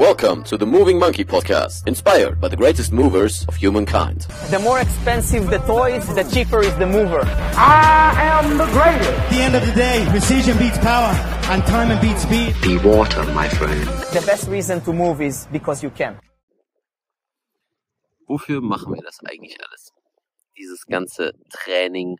[0.00, 4.22] Welcome to the Moving Monkey Podcast, inspired by the greatest movers of humankind.
[4.48, 7.20] The more expensive the toys, the cheaper is the mover.
[7.20, 9.10] I am the greatest.
[9.10, 11.12] At the end of the day, precision beats power,
[11.52, 12.56] and time beats speed.
[12.62, 13.84] Be water, my friend.
[14.16, 16.18] The best reason to move is because you can.
[18.26, 19.92] Wofür machen wir das eigentlich alles?
[20.56, 22.16] Dieses ganze Training,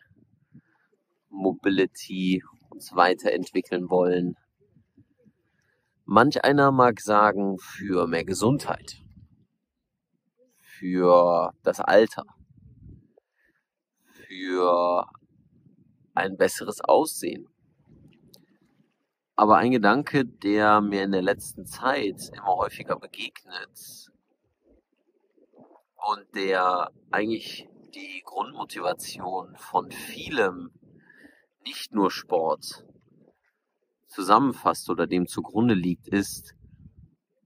[1.31, 4.35] Mobility, uns weiterentwickeln wollen.
[6.05, 8.97] Manch einer mag sagen, für mehr Gesundheit,
[10.59, 12.25] für das Alter,
[14.27, 15.05] für
[16.13, 17.47] ein besseres Aussehen.
[19.35, 24.11] Aber ein Gedanke, der mir in der letzten Zeit immer häufiger begegnet
[25.95, 30.71] und der eigentlich die Grundmotivation von vielem,
[31.63, 32.85] nicht nur Sport,
[34.11, 36.53] zusammenfasst oder dem zugrunde liegt, ist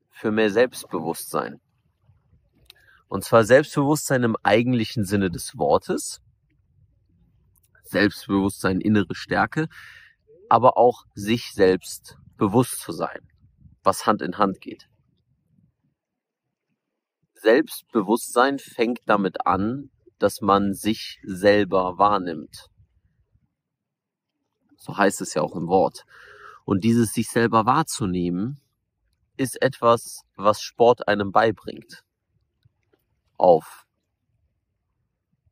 [0.10, 1.62] für mehr Selbstbewusstsein.
[3.08, 6.22] Und zwar Selbstbewusstsein im eigentlichen Sinne des Wortes,
[7.84, 9.68] Selbstbewusstsein, innere Stärke,
[10.50, 13.28] aber auch sich selbst bewusst zu sein,
[13.84, 14.90] was Hand in Hand geht.
[17.36, 22.70] Selbstbewusstsein fängt damit an, dass man sich selber wahrnimmt.
[24.78, 26.06] So heißt es ja auch im Wort.
[26.66, 28.60] Und dieses sich selber wahrzunehmen,
[29.38, 32.04] ist etwas, was Sport einem beibringt.
[33.38, 33.86] Auf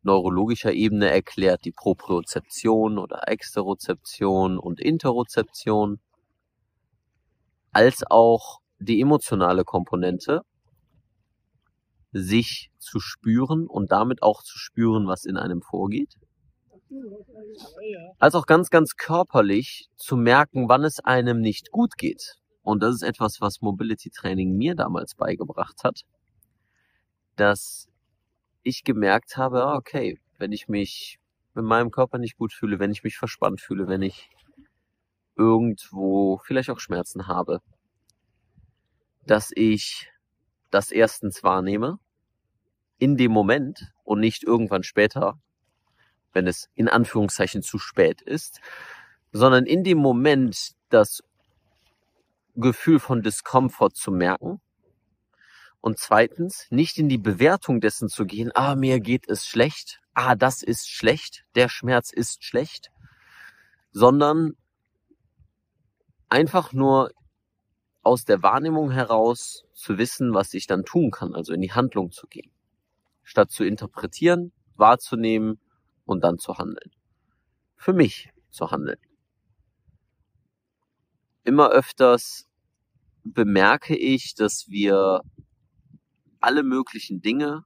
[0.02, 6.00] neurologischer Ebene erklärt die Propriozeption oder Exterozeption und Interozeption,
[7.72, 10.42] als auch die emotionale Komponente,
[12.12, 16.18] sich zu spüren und damit auch zu spüren, was in einem vorgeht
[18.20, 22.36] als auch ganz, ganz körperlich zu merken, wann es einem nicht gut geht.
[22.62, 26.02] Und das ist etwas, was Mobility Training mir damals beigebracht hat,
[27.36, 27.90] dass
[28.64, 31.20] ich gemerkt habe, ah, okay, wenn ich mich
[31.54, 34.30] mit meinem Körper nicht gut fühle, wenn ich mich verspannt fühle, wenn ich
[35.36, 37.60] irgendwo vielleicht auch Schmerzen habe,
[39.26, 40.10] dass ich
[40.72, 42.00] das erstens wahrnehme,
[42.98, 45.40] in dem Moment und nicht irgendwann später,
[46.34, 48.60] wenn es in Anführungszeichen zu spät ist,
[49.32, 51.24] sondern in dem Moment das
[52.56, 54.62] Gefühl von Diskomfort zu merken
[55.82, 60.36] und zweitens nicht in die Bewertung dessen zu gehen, ah, mir geht es schlecht, ah,
[60.36, 62.92] das ist schlecht, der Schmerz ist schlecht,
[63.92, 64.56] sondern
[66.30, 67.12] einfach nur
[68.04, 72.12] aus der Wahrnehmung heraus zu wissen, was ich dann tun kann, also in die Handlung
[72.12, 72.52] zu gehen.
[73.24, 75.60] Statt zu interpretieren, wahrzunehmen
[76.06, 76.92] und dann zu handeln.
[77.76, 79.00] Für mich zu handeln.
[81.44, 82.48] Immer öfters
[83.24, 85.22] bemerke ich, dass wir
[86.40, 87.64] alle möglichen Dinge,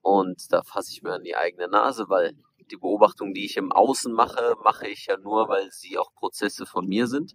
[0.00, 2.36] und da fasse ich mir an die eigene Nase, weil
[2.70, 6.66] die Beobachtung, die ich im Außen mache, mache ich ja nur, weil sie auch Prozesse
[6.66, 7.34] von mir sind.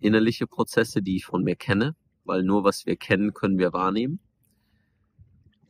[0.00, 4.20] Innerliche Prozesse, die ich von mir kenne, weil nur was wir kennen, können wir wahrnehmen.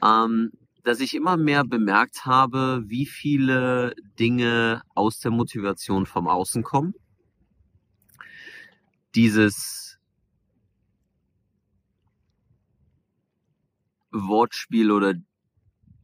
[0.03, 0.53] Ähm,
[0.85, 6.95] dass ich immer mehr bemerkt habe, wie viele Dinge aus der Motivation vom Außen kommen.
[9.15, 9.99] Dieses
[14.11, 15.15] Wortspiel oder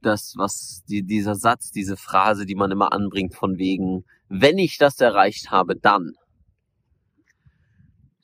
[0.01, 4.79] das, was die, dieser Satz, diese Phrase, die man immer anbringt von wegen, wenn ich
[4.79, 6.13] das erreicht habe, dann.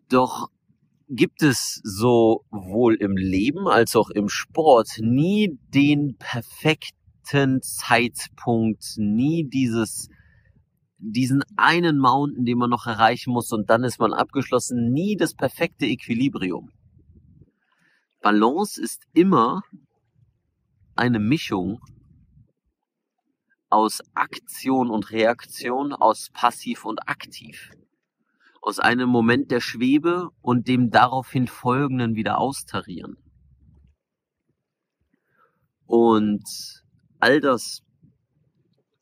[0.08, 0.50] Doch
[1.08, 10.08] gibt es sowohl im Leben als auch im Sport nie den perfekten Zeitpunkt, nie dieses
[10.98, 15.34] diesen einen Mountain, den man noch erreichen muss und dann ist man abgeschlossen, nie das
[15.34, 16.70] perfekte Equilibrium.
[18.22, 19.62] Balance ist immer
[20.96, 21.80] eine Mischung
[23.68, 27.70] aus Aktion und Reaktion, aus passiv und aktiv
[28.64, 33.18] aus einem Moment der Schwebe und dem daraufhin folgenden wieder austarieren.
[35.84, 36.42] Und
[37.18, 37.82] all das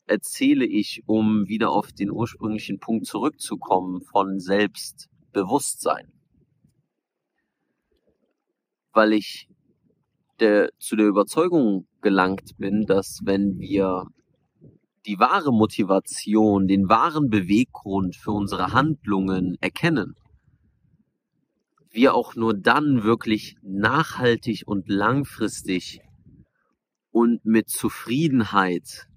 [0.05, 6.11] erzähle ich, um wieder auf den ursprünglichen Punkt zurückzukommen von Selbstbewusstsein.
[8.91, 9.47] Weil ich
[10.41, 14.07] der, zu der Überzeugung gelangt bin, dass wenn wir
[15.05, 20.15] die wahre Motivation, den wahren Beweggrund für unsere Handlungen erkennen,
[21.91, 26.01] wir auch nur dann wirklich nachhaltig und langfristig
[27.11, 29.07] und mit Zufriedenheit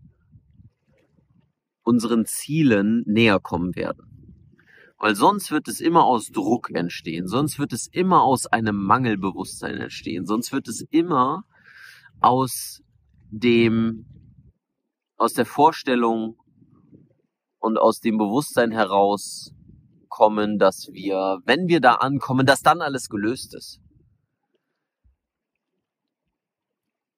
[1.82, 4.06] unseren Zielen näher kommen werden.
[4.98, 9.76] Weil sonst wird es immer aus Druck entstehen, sonst wird es immer aus einem Mangelbewusstsein
[9.76, 11.44] entstehen, sonst wird es immer
[12.20, 12.82] aus
[13.30, 14.06] dem,
[15.16, 16.36] aus der Vorstellung
[17.58, 19.52] und aus dem Bewusstsein heraus
[20.08, 23.80] kommen, dass wir, wenn wir da ankommen, dass dann alles gelöst ist.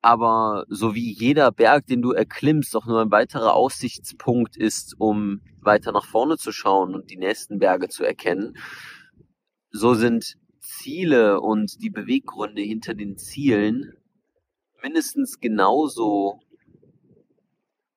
[0.01, 5.41] aber so wie jeder Berg, den du erklimmst, doch nur ein weiterer Aussichtspunkt ist, um
[5.61, 8.57] weiter nach vorne zu schauen und die nächsten Berge zu erkennen,
[9.71, 13.93] so sind Ziele und die Beweggründe hinter den Zielen
[14.83, 16.41] mindestens genauso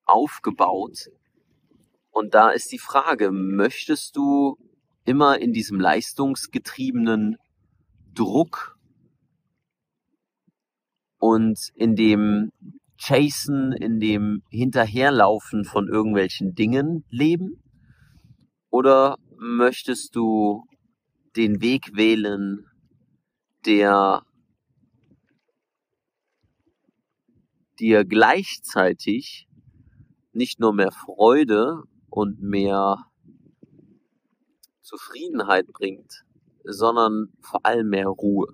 [0.04, 1.08] aufgebaut.
[2.10, 4.56] Und da ist die Frage, möchtest du
[5.04, 7.36] immer in diesem leistungsgetriebenen
[8.14, 8.76] Druck
[11.18, 12.52] und in dem
[12.98, 17.62] Chasen, in dem Hinterherlaufen von irgendwelchen Dingen leben?
[18.70, 20.64] Oder möchtest du
[21.36, 22.66] den Weg wählen,
[23.64, 24.22] der
[27.78, 29.48] dir gleichzeitig
[30.32, 33.04] nicht nur mehr Freude und mehr
[34.82, 36.24] Zufriedenheit bringt,
[36.64, 38.48] sondern vor allem mehr Ruhe.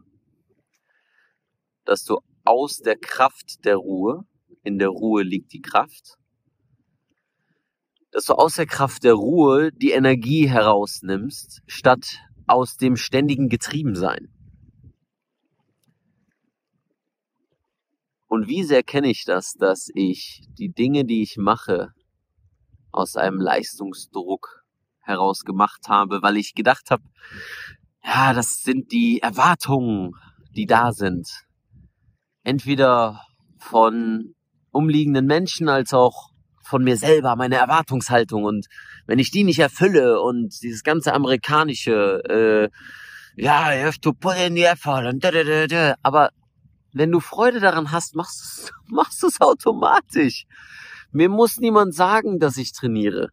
[1.84, 4.24] Dass du aus der Kraft der Ruhe,
[4.62, 6.18] in der Ruhe liegt die Kraft,
[8.10, 14.32] dass du aus der Kraft der Ruhe die Energie herausnimmst, statt aus dem ständigen Getriebensein.
[18.28, 21.92] Und wie sehr kenne ich das, dass ich die Dinge, die ich mache,
[22.92, 24.64] aus einem Leistungsdruck
[25.00, 27.02] heraus gemacht habe, weil ich gedacht habe,
[28.04, 30.12] ja, das sind die Erwartungen,
[30.54, 31.48] die da sind
[32.48, 33.20] entweder
[33.58, 34.34] von
[34.70, 36.30] umliegenden Menschen als auch
[36.62, 38.44] von mir selber, meine Erwartungshaltung.
[38.44, 38.66] Und
[39.06, 44.36] wenn ich die nicht erfülle und dieses ganze amerikanische, äh, ja, you have to put
[44.36, 45.94] in the effort und da, da, da, da.
[46.02, 46.30] aber
[46.92, 50.46] wenn du Freude daran hast, machst du es machst du's automatisch.
[51.10, 53.30] Mir muss niemand sagen, dass ich trainiere.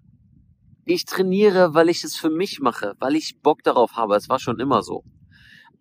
[0.85, 4.15] Ich trainiere, weil ich es für mich mache, weil ich Bock darauf habe.
[4.15, 5.03] Es war schon immer so.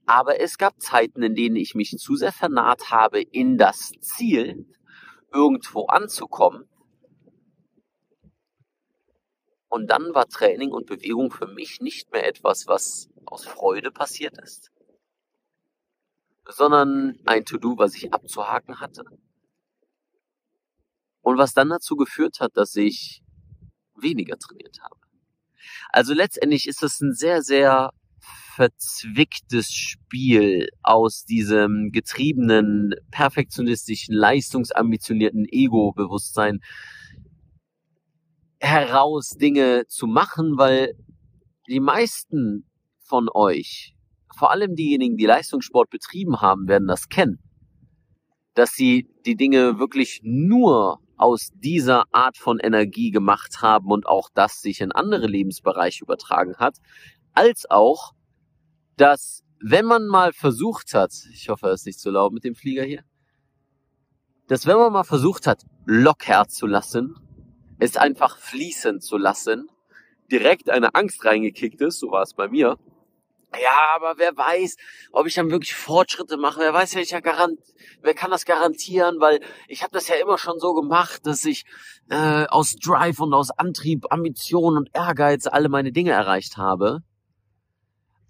[0.06, 4.66] Aber es gab Zeiten, in denen ich mich zu sehr vernaht habe in das Ziel,
[5.32, 6.64] irgendwo anzukommen.
[9.68, 14.38] Und dann war Training und Bewegung für mich nicht mehr etwas, was aus Freude passiert
[14.38, 14.70] ist,
[16.49, 19.05] sondern ein To-Do, was ich abzuhaken hatte.
[21.20, 23.23] Und was dann dazu geführt hat, dass ich
[23.96, 24.96] weniger trainiert habe.
[25.91, 27.91] Also letztendlich ist es ein sehr, sehr
[28.55, 36.61] verzwicktes Spiel aus diesem getriebenen, perfektionistischen, leistungsambitionierten Ego-Bewusstsein
[38.61, 40.94] heraus Dinge zu machen, weil
[41.67, 42.70] die meisten
[43.00, 43.94] von euch,
[44.36, 47.38] vor allem diejenigen, die Leistungssport betrieben haben, werden das kennen,
[48.54, 54.28] dass sie die Dinge wirklich nur aus dieser Art von Energie gemacht haben und auch
[54.34, 56.78] das sich in andere Lebensbereiche übertragen hat,
[57.32, 58.12] als auch
[58.96, 62.54] dass wenn man mal versucht hat, ich hoffe, es ist nicht zu laut mit dem
[62.54, 63.02] Flieger hier,
[64.46, 67.16] dass wenn man mal versucht hat, locker zu lassen,
[67.78, 69.69] es einfach fließen zu lassen,
[70.31, 72.78] direkt eine Angst reingekickt ist, so war es bei mir.
[73.62, 74.76] Ja, aber wer weiß,
[75.12, 77.58] ob ich dann wirklich Fortschritte mache, wer weiß, welcher Garant,
[78.02, 81.64] wer kann das garantieren, weil ich habe das ja immer schon so gemacht, dass ich
[82.10, 87.02] äh, aus Drive und aus Antrieb, Ambition und Ehrgeiz alle meine Dinge erreicht habe.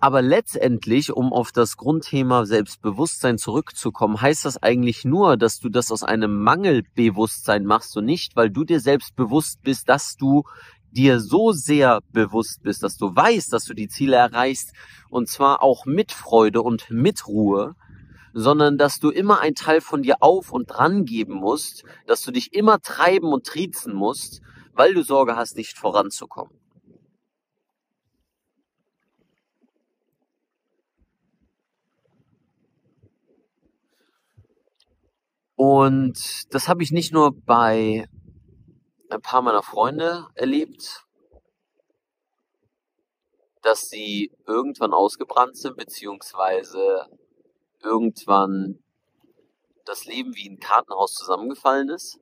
[0.05, 5.91] Aber letztendlich, um auf das Grundthema Selbstbewusstsein zurückzukommen, heißt das eigentlich nur, dass du das
[5.91, 10.43] aus einem Mangelbewusstsein machst und nicht, weil du dir selbst bewusst bist, dass du
[10.95, 14.73] dir so sehr bewusst bist, dass du weißt, dass du die Ziele erreichst
[15.11, 17.75] und zwar auch mit Freude und mit Ruhe,
[18.33, 22.33] sondern dass du immer ein Teil von dir auf und dran geben musst, dass du
[22.33, 24.41] dich immer treiben und triezen musst,
[24.73, 26.59] weil du Sorge hast, nicht voranzukommen.
[35.57, 36.19] Und
[36.51, 38.07] das habe ich nicht nur bei
[39.15, 41.05] ein paar meiner Freunde erlebt,
[43.63, 47.09] dass sie irgendwann ausgebrannt sind, beziehungsweise
[47.83, 48.83] irgendwann
[49.85, 52.19] das Leben wie ein Kartenhaus zusammengefallen ist,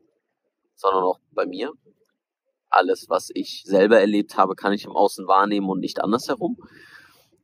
[0.75, 1.73] sondern auch bei mir.
[2.69, 6.57] Alles, was ich selber erlebt habe, kann ich im Außen wahrnehmen und nicht andersherum.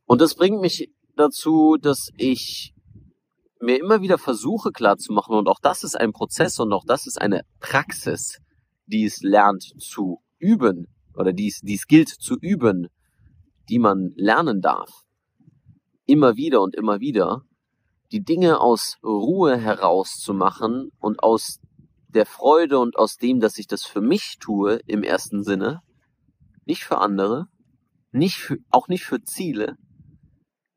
[0.05, 2.73] Und das bringt mich dazu, dass ich
[3.59, 7.21] mir immer wieder versuche klarzumachen, und auch das ist ein Prozess und auch das ist
[7.21, 8.39] eine Praxis,
[8.89, 12.87] die es lernt zu üben oder die es, die es gilt zu üben,
[13.69, 15.03] die man lernen darf,
[16.05, 17.43] immer wieder und immer wieder,
[18.11, 21.59] die Dinge aus Ruhe herauszumachen und aus
[22.07, 25.81] der Freude und aus dem, dass ich das für mich tue im ersten Sinne,
[26.65, 27.47] nicht für andere,
[28.11, 29.77] nicht für, auch nicht für Ziele,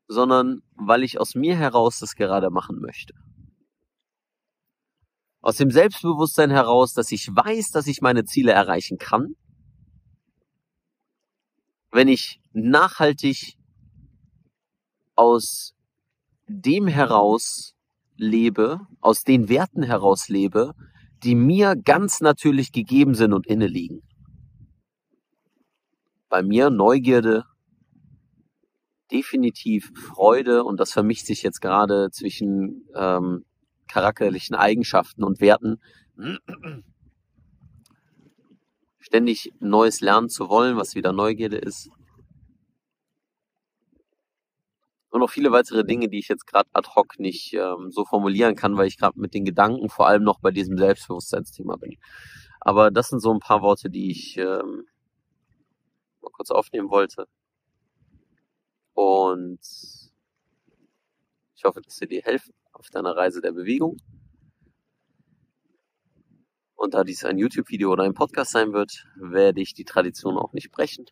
[0.07, 3.15] sondern weil ich aus mir heraus das gerade machen möchte.
[5.43, 9.35] Aus dem Selbstbewusstsein heraus, dass ich weiß, dass ich meine Ziele erreichen kann,
[11.91, 13.57] wenn ich nachhaltig
[15.15, 15.75] aus
[16.47, 17.75] dem heraus
[18.15, 20.71] lebe, aus den Werten heraus lebe,
[21.23, 24.01] die mir ganz natürlich gegeben sind und inne liegen.
[26.29, 27.43] Bei mir Neugierde,
[29.11, 33.43] definitiv Freude und das vermischt sich jetzt gerade zwischen ähm,
[33.87, 35.79] charakterlichen Eigenschaften und Werten.
[38.99, 41.89] Ständig Neues lernen zu wollen, was wieder Neugierde ist.
[45.13, 48.55] und noch viele weitere Dinge, die ich jetzt gerade ad hoc nicht ähm, so formulieren
[48.55, 51.97] kann, weil ich gerade mit den Gedanken vor allem noch bei diesem Selbstbewusstseinsthema bin.
[52.59, 54.87] Aber das sind so ein paar Worte, die ich ähm,
[56.19, 57.27] mal kurz aufnehmen wollte.
[58.93, 59.59] Und
[61.55, 63.97] ich hoffe, dass sie dir helfen auf deiner Reise der Bewegung.
[66.75, 70.53] Und da dies ein YouTube-Video oder ein Podcast sein wird, werde ich die Tradition auch
[70.53, 71.05] nicht brechen.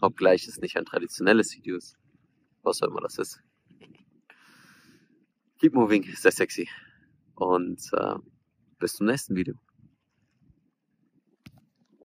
[0.00, 1.98] Obgleich es nicht ein traditionelles Video ist
[2.68, 3.40] was auch immer das ist.
[5.60, 6.68] Keep moving, sehr sexy.
[7.34, 8.14] Und äh,
[8.78, 9.54] bis zum nächsten Video.